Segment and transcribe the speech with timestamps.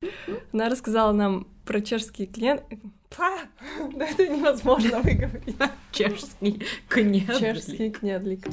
[0.52, 2.60] Она рассказала нам про чешский клен...
[3.96, 5.56] Да это невозможно выговорить.
[5.92, 7.38] Чешский кнедлик.
[7.38, 8.46] Чешский кнедлик.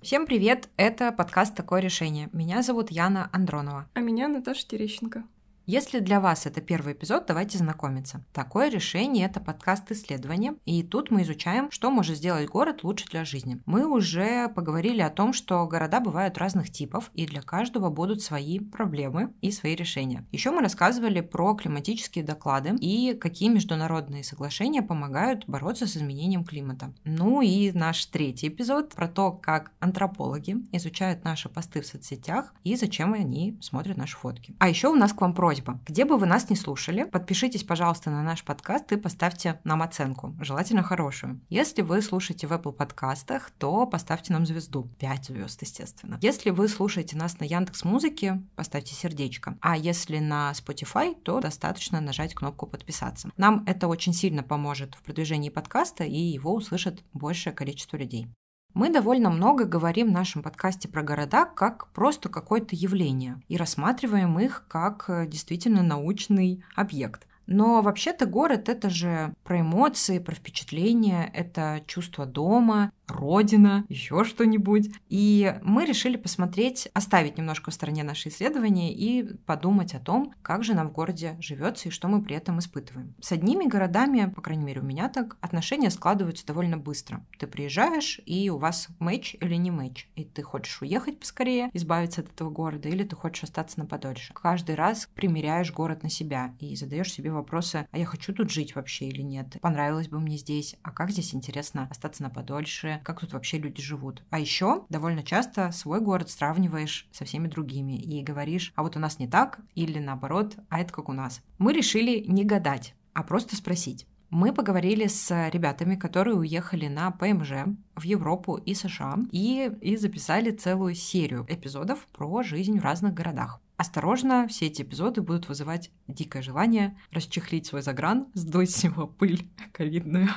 [0.00, 0.68] Всем привет!
[0.76, 2.28] Это подкаст «Такое решение».
[2.32, 3.88] Меня зовут Яна Андронова.
[3.94, 5.24] А меня Наташа Терещенко.
[5.66, 8.24] Если для вас это первый эпизод, давайте знакомиться.
[8.32, 13.24] Такое решение– это подкаст исследования, и тут мы изучаем, что может сделать город лучше для
[13.24, 13.62] жизни.
[13.64, 18.58] Мы уже поговорили о том, что города бывают разных типов, и для каждого будут свои
[18.58, 20.26] проблемы и свои решения.
[20.32, 26.92] Еще мы рассказывали про климатические доклады и какие международные соглашения помогают бороться с изменением климата.
[27.04, 32.74] Ну и наш третий эпизод про то, как антропологи изучают наши посты в соцсетях и
[32.74, 34.56] зачем они смотрят наши фотки.
[34.58, 35.80] А еще у нас к вам просьба просьба.
[35.86, 40.34] Где бы вы нас не слушали, подпишитесь, пожалуйста, на наш подкаст и поставьте нам оценку,
[40.40, 41.40] желательно хорошую.
[41.50, 44.88] Если вы слушаете в Apple подкастах, то поставьте нам звезду.
[44.98, 46.18] 5 звезд, естественно.
[46.22, 49.58] Если вы слушаете нас на Яндекс Музыке, поставьте сердечко.
[49.60, 53.30] А если на Spotify, то достаточно нажать кнопку подписаться.
[53.36, 58.28] Нам это очень сильно поможет в продвижении подкаста, и его услышит большее количество людей.
[58.74, 64.38] Мы довольно много говорим в нашем подкасте про города как просто какое-то явление и рассматриваем
[64.38, 67.26] их как э, действительно научный объект.
[67.46, 74.90] Но вообще-то город это же про эмоции, про впечатления, это чувство дома, родина, еще что-нибудь.
[75.08, 80.64] И мы решили посмотреть, оставить немножко в стороне наши исследования и подумать о том, как
[80.64, 83.14] же нам в городе живется и что мы при этом испытываем.
[83.20, 87.24] С одними городами, по крайней мере у меня так, отношения складываются довольно быстро.
[87.38, 90.08] Ты приезжаешь, и у вас матч или не матч.
[90.16, 94.32] И ты хочешь уехать поскорее, избавиться от этого города, или ты хочешь остаться на подольше.
[94.34, 98.74] Каждый раз примеряешь город на себя и задаешь себе вопросы, а я хочу тут жить
[98.74, 99.56] вообще или нет?
[99.60, 100.76] Понравилось бы мне здесь?
[100.82, 103.00] А как здесь интересно остаться на подольше?
[103.04, 104.24] как тут вообще люди живут.
[104.30, 108.98] А еще довольно часто свой город сравниваешь со всеми другими и говоришь, а вот у
[108.98, 111.42] нас не так, или наоборот, а это как у нас.
[111.58, 114.06] Мы решили не гадать, а просто спросить.
[114.30, 120.50] Мы поговорили с ребятами, которые уехали на ПМЖ в Европу и США и, и записали
[120.52, 123.60] целую серию эпизодов про жизнь в разных городах.
[123.82, 129.48] Осторожно, все эти эпизоды будут вызывать дикое желание расчехлить свой загран, сдуть с него пыль
[129.72, 130.28] ковидную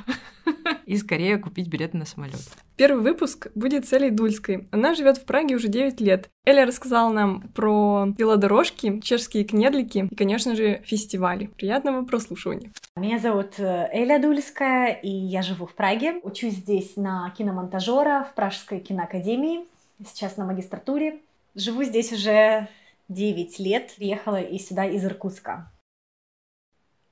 [0.88, 2.40] и скорее купить билеты на самолет.
[2.76, 4.68] Первый выпуск будет с Элей Дульской.
[4.72, 6.32] Она живет в Праге уже 9 лет.
[6.44, 11.46] Эля рассказала нам про велодорожки, чешские кнедлики и, конечно же, фестивали.
[11.46, 12.72] Приятного прослушивания.
[12.96, 16.20] Меня зовут э, Эля Дульская, и я живу в Праге.
[16.24, 19.66] Учусь здесь на киномонтажера в Пражской киноакадемии.
[20.04, 21.20] Сейчас на магистратуре.
[21.54, 22.68] Живу здесь уже
[23.08, 23.94] 9 лет.
[23.96, 25.72] Приехала и сюда из Иркутска.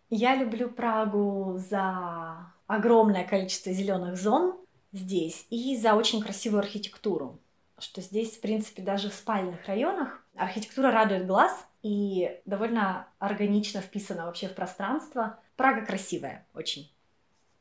[0.09, 4.57] Я люблю Прагу за огромное количество зеленых зон
[4.91, 7.39] здесь и за очень красивую архитектуру.
[7.79, 14.25] Что здесь, в принципе, даже в спальных районах архитектура радует глаз и довольно органично вписана
[14.25, 15.39] вообще в пространство.
[15.55, 16.92] Прага красивая очень.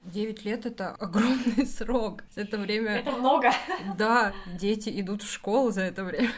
[0.03, 2.25] Девять лет это огромный срок.
[2.35, 2.99] За это время...
[2.99, 3.53] Это много.
[3.97, 6.31] Да, дети идут в школу за это время.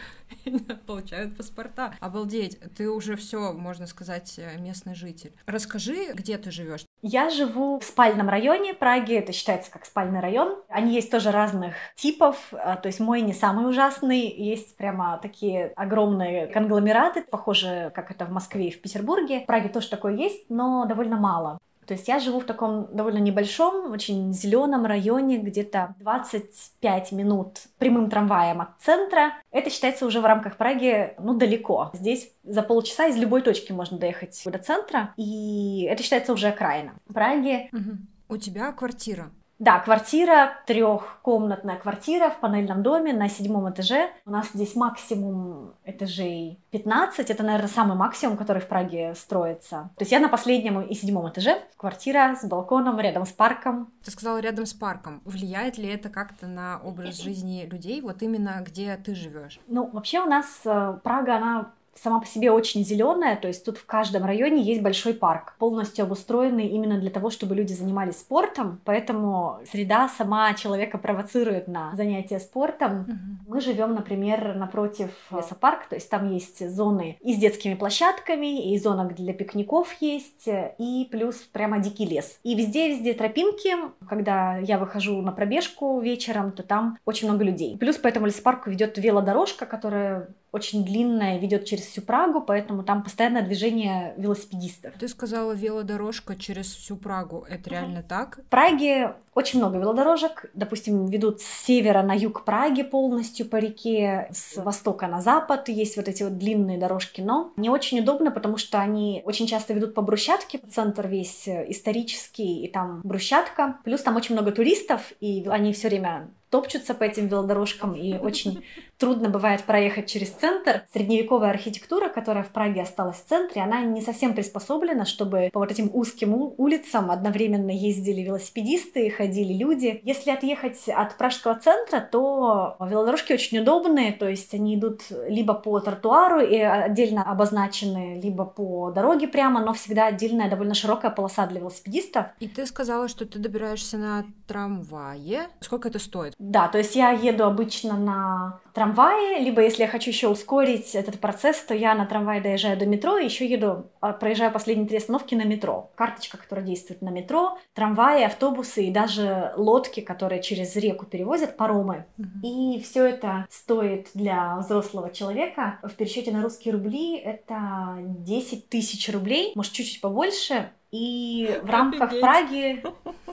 [0.87, 1.95] получают паспорта.
[2.01, 5.33] Обалдеть, ты уже все, можно сказать, э, местный житель.
[5.47, 6.85] Расскажи, где ты живешь?
[7.03, 10.63] Я живу в спальном районе Праги, это считается как спальный район.
[10.69, 15.73] Они есть тоже разных типов, а, то есть мой не самый ужасный, есть прямо такие
[15.77, 19.41] огромные конгломераты, похожие, как это в Москве и в Петербурге.
[19.41, 21.59] В Праге тоже такое есть, но довольно мало.
[21.87, 28.11] То есть я живу в таком довольно небольшом, очень зеленом районе, где-то 25 минут прямым
[28.11, 29.35] трамваем от центра.
[29.51, 31.91] Это считается уже в рамках Праги, ну, далеко.
[31.93, 36.95] Здесь за полчаса из любой точки можно доехать до центра, и это считается уже окраина.
[37.13, 37.69] Праги...
[37.73, 37.97] Угу.
[38.27, 39.31] У тебя квартира?
[39.59, 44.11] Да, квартира, трехкомнатная квартира в панельном доме на седьмом этаже.
[44.27, 47.31] У нас здесь максимум этажей 15.
[47.31, 49.91] Это, наверное, самый максимум, который в Праге строится.
[49.97, 51.63] То есть я на последнем и седьмом этаже.
[51.77, 53.93] Квартира с балконом рядом с парком.
[54.05, 55.23] Ты сказала рядом с парком.
[55.25, 59.61] Влияет ли это как-то на образ жизни людей, вот именно где ты живешь?
[59.69, 63.79] Ну, вообще у нас э, Прага, она сама по себе очень зеленая, то есть тут
[63.79, 68.81] в каждом районе есть большой парк, полностью обустроенный именно для того, чтобы люди занимались спортом,
[68.85, 73.03] поэтому среда сама человека провоцирует на занятия спортом.
[73.03, 73.55] Угу.
[73.55, 78.79] Мы живем, например, напротив лесопарк, то есть там есть зоны и с детскими площадками, и
[78.79, 80.49] зона для пикников есть,
[80.79, 82.39] и плюс прямо дикий лес.
[82.43, 83.75] И везде-везде тропинки,
[84.09, 87.77] когда я выхожу на пробежку вечером, то там очень много людей.
[87.79, 93.03] Плюс по этому лесопарку ведет велодорожка, которая очень длинная, ведет через всю Прагу, поэтому там
[93.03, 94.95] постоянное движение велосипедистов.
[94.99, 97.45] Ты сказала велодорожка через всю Прагу.
[97.49, 98.39] Это реально так?
[98.39, 100.47] В Праге очень много велодорожек.
[100.55, 105.69] Допустим, ведут с севера на юг Праги полностью по реке, с востока на запад.
[105.69, 109.73] Есть вот эти вот длинные дорожки, но не очень удобно, потому что они очень часто
[109.73, 110.61] ведут по брусчатке.
[110.71, 113.79] Центр весь исторический, и там брусчатка.
[113.85, 118.63] Плюс там очень много туристов, и они все время топчутся по этим велодорожкам, и очень
[118.99, 120.85] трудно бывает проехать через центр.
[120.93, 125.73] Средневековая архитектура, которая в Праге осталась в центре, она не совсем приспособлена, чтобы по вот
[125.73, 130.01] этим узким улицам одновременно ездили велосипедисты, ходили люди.
[130.05, 135.81] Если отъехать от пражского центра, то велодорожки очень удобные, то есть они идут либо по
[135.81, 141.61] тротуару и отдельно обозначены, либо по дороге прямо, но всегда отдельная довольно широкая полоса для
[141.61, 142.27] велосипедистов.
[142.41, 145.49] И ты сказала, что ты добираешься на трамвае.
[145.61, 146.35] Сколько это стоит?
[146.39, 151.21] Да, то есть я еду обычно на трамвае, либо если я хочу еще ускорить этот
[151.21, 154.99] процесс, то я на трамвае доезжаю до метро и еще еду, а, проезжаю последние три
[154.99, 155.91] остановки на метро.
[155.95, 162.05] Карточка, которая действует на метро, трамваи, автобусы и даже лодки, которые через реку перевозят, паромы.
[162.19, 162.43] Mm-hmm.
[162.43, 169.09] И все это стоит для взрослого человека в пересчете на русские рубли это 10 тысяч
[169.13, 170.71] рублей, может чуть-чуть побольше.
[170.91, 172.21] И в рамках Офигеть.
[172.21, 172.85] Праги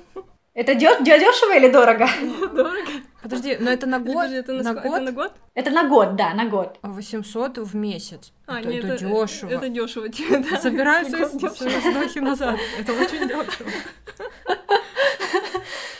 [0.53, 2.07] это дешево или дорого?
[2.53, 2.91] Дорого.
[3.21, 4.25] Подожди, но это на год?
[4.25, 4.85] это на, год?
[4.85, 5.31] Это на год?
[5.53, 6.77] Это на год, да, на год.
[6.81, 8.33] 800 в месяц.
[8.47, 9.49] А, это, нет, это, это дешево.
[9.49, 10.07] Это дешево.
[10.51, 10.59] Да.
[10.59, 12.59] Собираем свои назад.
[12.79, 13.69] Это очень дешево.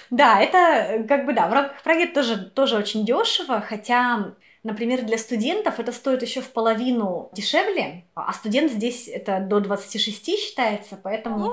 [0.09, 4.33] Да, это как бы да, в рамках проекта тоже, тоже очень дешево, хотя
[4.63, 10.37] Например, для студентов это стоит еще в половину дешевле, а студент здесь это до 26
[10.37, 11.51] считается, поэтому...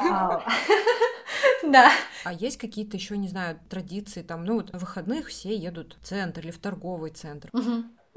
[0.00, 0.44] А,
[1.62, 1.90] да.
[2.24, 6.06] А есть какие-то еще, не знаю, традиции, там, ну вот на выходных все едут в
[6.06, 7.50] центр или в торговый центр.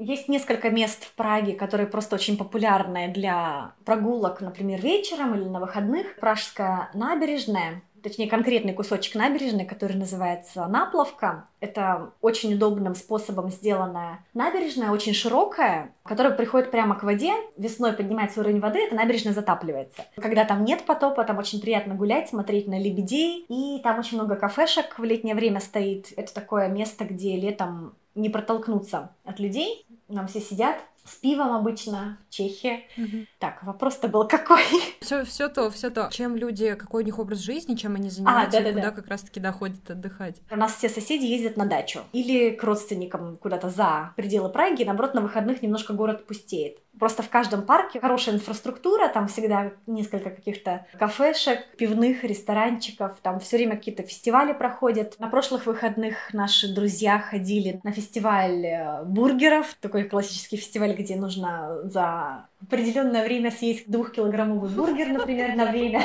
[0.00, 5.58] Есть несколько мест в Праге, которые просто очень популярны для прогулок, например, вечером или на
[5.58, 6.14] выходных.
[6.20, 11.48] Пражская набережная точнее конкретный кусочек набережной, который называется Наплавка.
[11.60, 17.32] Это очень удобным способом сделанная набережная, очень широкая, которая приходит прямо к воде.
[17.56, 20.04] Весной поднимается уровень воды, эта набережная затапливается.
[20.16, 23.44] Когда там нет потопа, там очень приятно гулять, смотреть на лебедей.
[23.48, 26.12] И там очень много кафешек в летнее время стоит.
[26.16, 29.86] Это такое место, где летом не протолкнуться от людей.
[30.12, 30.76] Там все сидят,
[31.08, 32.84] с пивом обычно, в Чехии.
[32.96, 33.26] Угу.
[33.38, 34.62] Так, вопрос-то был какой?
[35.00, 36.08] Все, все то, все то.
[36.12, 38.96] Чем люди, какой у них образ жизни, чем они занимаются, а, да, да, куда да.
[38.96, 40.40] как раз-таки доходят отдыхать.
[40.50, 45.14] У нас все соседи ездят на дачу или к родственникам куда-то за пределы Праги, наоборот,
[45.14, 46.78] на выходных немножко город пустеет.
[46.98, 53.56] Просто в каждом парке хорошая инфраструктура, там всегда несколько каких-то кафешек, пивных, ресторанчиков, там все
[53.56, 55.18] время какие-то фестивали проходят.
[55.18, 61.80] На прошлых выходных наши друзья ходили на фестиваль э, бургеров, такой классический фестиваль, где нужно
[61.84, 66.02] за определенное время съесть двухкилограммовый бургер, например, на время.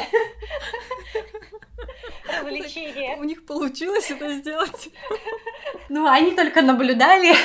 [2.28, 3.18] Развлечение.
[3.18, 4.90] У них получилось это сделать.
[5.94, 7.36] Ну, они только наблюдали.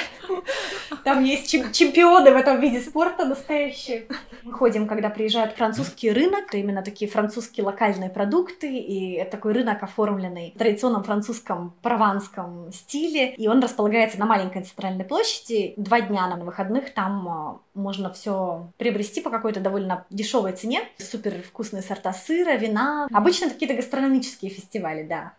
[1.05, 4.09] Там есть чемпионы в этом виде спорта настоящие.
[4.43, 9.83] Мы ходим, когда приезжает французский рынок, это именно такие французские локальные продукты, и такой рынок
[9.83, 15.75] оформленный в традиционном французском прованском стиле, и он располагается на маленькой центральной площади.
[15.77, 20.85] Два дня на выходных там а, можно все приобрести по какой-то довольно дешевой цене.
[20.97, 23.09] Супер вкусные сорта сыра, вина.
[23.13, 25.35] Обычно какие-то гастрономические фестивали, да.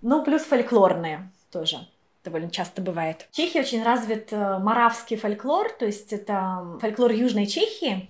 [0.00, 1.86] Ну, плюс фольклорные тоже
[2.24, 3.26] довольно часто бывает.
[3.30, 8.08] В Чехии очень развит э, маравский фольклор, то есть это фольклор Южной Чехии.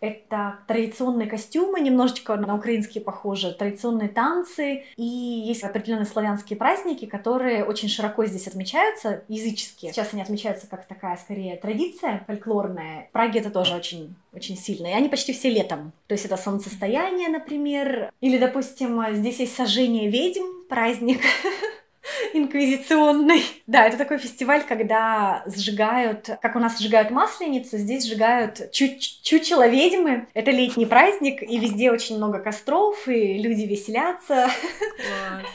[0.00, 7.64] Это традиционные костюмы, немножечко на украинские похожи, традиционные танцы, и есть определенные славянские праздники, которые
[7.66, 9.92] очень широко здесь отмечаются, языческие.
[9.92, 13.08] Сейчас они отмечаются как такая, скорее, традиция фольклорная.
[13.10, 15.92] В Праге это тоже очень, очень сильно, и они почти все летом.
[16.06, 21.20] То есть это солнцестояние, например, или, допустим, здесь есть сожжение ведьм, праздник.
[22.32, 23.42] инквизиционный.
[23.66, 28.86] Да, это такой фестиваль, когда сжигают, как у нас сжигают масленицу, здесь сжигают чу
[29.22, 30.26] чучело ведьмы.
[30.34, 34.48] Это летний праздник, и везде очень много костров, и люди веселятся.
[34.50, 35.46] Класс.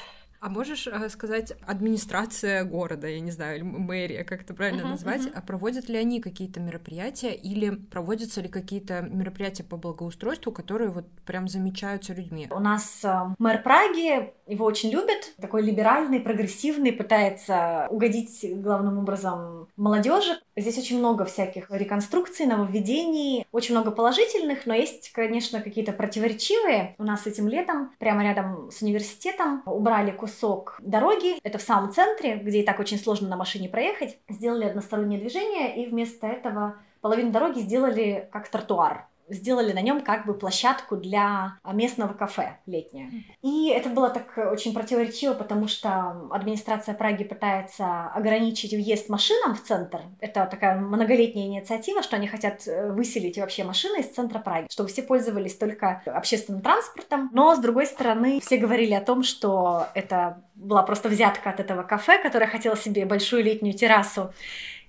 [0.45, 4.89] А можешь э, сказать, администрация города, я не знаю, или мэрия, как это правильно uh-huh,
[4.89, 5.43] назвать, uh-huh.
[5.43, 11.47] проводят ли они какие-то мероприятия или проводятся ли какие-то мероприятия по благоустройству, которые вот прям
[11.47, 12.47] замечаются людьми?
[12.51, 15.33] У нас э, мэр Праги его очень любят.
[15.39, 20.39] Такой либеральный, прогрессивный, пытается угодить главным образом молодежи.
[20.55, 26.95] Здесь очень много всяких реконструкций, нововведений, очень много положительных, но есть, конечно, какие-то противоречивые.
[26.97, 31.39] У нас этим летом, прямо рядом с университетом, убрали кусок дороги.
[31.43, 34.17] Это в самом центре, где и так очень сложно на машине проехать.
[34.29, 40.25] Сделали одностороннее движение, и вместо этого половину дороги сделали как тротуар сделали на нем как
[40.25, 43.23] бы площадку для местного кафе летнее.
[43.41, 49.63] И это было так очень противоречиво, потому что администрация Праги пытается ограничить въезд машинам в
[49.63, 50.01] центр.
[50.19, 54.89] Это такая многолетняя инициатива, что они хотят э, выселить вообще машины из центра Праги, чтобы
[54.89, 57.29] все пользовались только общественным транспортом.
[57.33, 61.83] Но, с другой стороны, все говорили о том, что это была просто взятка от этого
[61.83, 64.33] кафе, которое хотело себе большую летнюю террасу.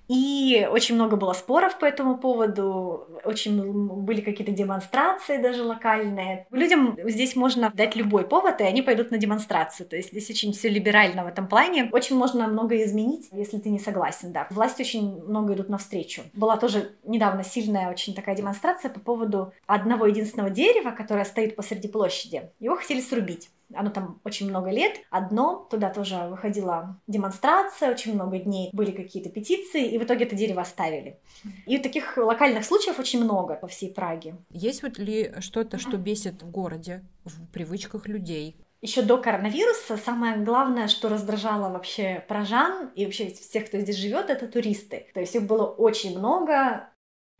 [0.07, 3.61] И очень много было споров по этому поводу, очень
[4.03, 6.47] были какие-то демонстрации даже локальные.
[6.51, 9.87] Людям здесь можно дать любой повод, и они пойдут на демонстрацию.
[9.87, 11.89] То есть здесь очень все либерально в этом плане.
[11.91, 14.47] Очень можно многое изменить, если ты не согласен, да.
[14.49, 16.21] Власти очень много идут навстречу.
[16.33, 21.87] Была тоже недавно сильная очень такая демонстрация по поводу одного единственного дерева, которое стоит посреди
[21.87, 22.49] площади.
[22.59, 23.49] Его хотели срубить.
[23.73, 25.01] Оно там очень много лет.
[25.09, 30.35] Одно, туда тоже выходила демонстрация, очень много дней были какие-то петиции, и в итоге это
[30.35, 31.19] дерево оставили.
[31.65, 34.35] И таких локальных случаев очень много по всей Праге.
[34.49, 38.55] Есть вот ли что-то, что бесит в городе, в привычках людей?
[38.81, 44.29] Еще до коронавируса самое главное, что раздражало вообще прожан и вообще всех, кто здесь живет,
[44.29, 45.07] это туристы.
[45.13, 46.87] То есть их было очень много,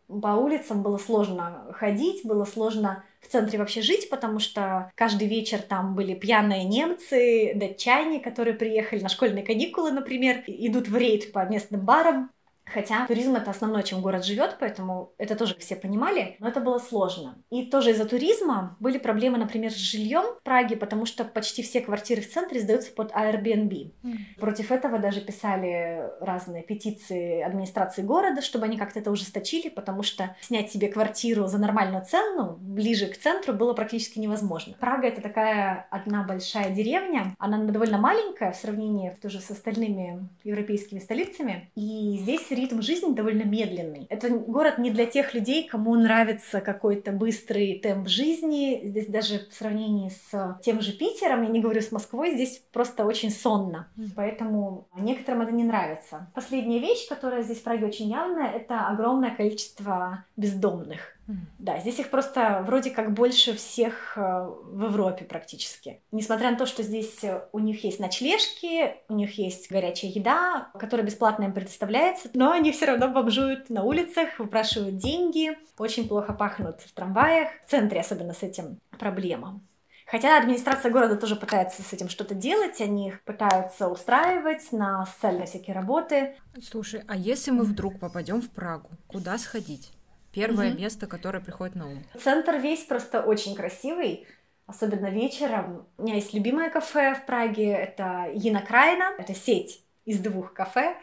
[0.07, 5.61] по улицам было сложно ходить, было сложно в центре вообще жить, потому что каждый вечер
[5.61, 11.45] там были пьяные немцы, датчане, которые приехали на школьные каникулы, например, идут в рейд по
[11.45, 12.31] местным барам,
[12.73, 16.79] Хотя туризм это основное, чем город живет, поэтому это тоже все понимали, но это было
[16.79, 17.41] сложно.
[17.49, 21.81] И тоже из-за туризма были проблемы, например, с жильем в Праге, потому что почти все
[21.81, 23.91] квартиры в центре сдаются под Airbnb.
[24.03, 24.17] Mm.
[24.39, 30.35] Против этого даже писали разные петиции администрации города, чтобы они как-то это ужесточили, потому что
[30.41, 34.75] снять себе квартиру за нормальную цену ближе к центру было практически невозможно.
[34.79, 40.99] Прага это такая одна большая деревня, она довольно маленькая в сравнении тоже с остальными европейскими
[40.99, 44.07] столицами, и здесь ритм жизни довольно медленный.
[44.09, 48.81] Это город не для тех людей, кому нравится какой-то быстрый темп жизни.
[48.83, 53.05] Здесь даже в сравнении с тем же Питером, я не говорю с Москвой, здесь просто
[53.05, 53.87] очень сонно.
[54.15, 56.31] Поэтому некоторым это не нравится.
[56.33, 61.16] Последняя вещь, которая здесь в Праге очень явная, это огромное количество бездомных.
[61.59, 66.01] Да, здесь их просто вроде как больше всех э, в Европе практически.
[66.11, 70.69] Несмотря на то, что здесь э, у них есть ночлежки, у них есть горячая еда,
[70.79, 76.33] которая бесплатно им предоставляется, но они все равно бомжуют на улицах, выпрашивают деньги, очень плохо
[76.33, 77.49] пахнут в трамваях.
[77.65, 79.59] В центре особенно с этим проблема.
[80.05, 85.47] Хотя администрация города тоже пытается с этим что-то делать, они их пытаются устраивать на социальные
[85.47, 86.37] всякие работы.
[86.63, 89.91] Слушай, а если мы вдруг попадем в Прагу, куда сходить?
[90.37, 90.79] Первое угу.
[90.79, 92.03] место, которое приходит на ум.
[92.21, 94.27] Центр весь просто очень красивый.
[94.67, 95.87] Особенно вечером.
[95.97, 97.71] У меня есть любимое кафе в Праге.
[97.71, 99.13] Это Янакрайна.
[99.17, 100.95] Это сеть из двух кафе.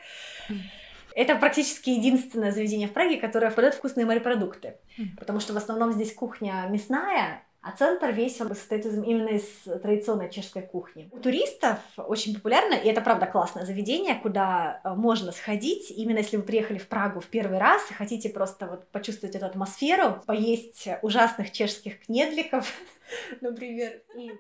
[1.17, 4.77] Это практически единственное заведение в Праге, которое подает вкусные морепродукты.
[5.19, 9.47] Потому что в основном здесь кухня мясная, а центр весь он состоит именно из
[9.83, 11.09] традиционной чешской кухни.
[11.11, 16.37] У туристов очень популярно, и это правда классное заведение, куда э, можно сходить, именно если
[16.37, 20.89] вы приехали в Прагу в первый раз и хотите просто вот почувствовать эту атмосферу, поесть
[21.01, 22.71] ужасных чешских кнедликов,
[23.41, 24.33] например, и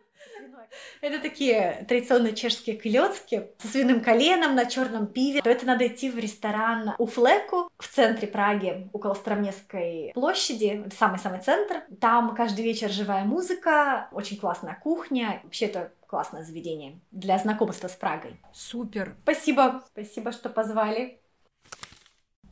[1.01, 5.43] это такие традиционные чешские клетки со свиным коленом на черном пиве.
[5.43, 11.41] То это надо идти в ресторан у Флеку в центре Праги, около Стромневской площади, самый-самый
[11.41, 11.83] центр.
[12.01, 15.41] Там каждый вечер живая музыка, очень классная кухня.
[15.45, 18.41] Вообще это классное заведение для знакомства с Прагой.
[18.53, 19.17] Супер.
[19.23, 19.83] Спасибо.
[19.93, 21.21] Спасибо, что позвали.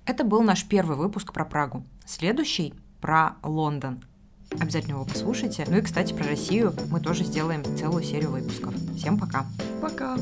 [0.04, 1.84] Это был наш первый выпуск про Прагу.
[2.04, 4.02] Следующий про Лондон.
[4.60, 5.64] Обязательно его послушайте.
[5.68, 8.74] Ну и, кстати, про Россию мы тоже сделаем целую серию выпусков.
[8.96, 9.46] Всем пока.
[9.80, 10.16] Пока.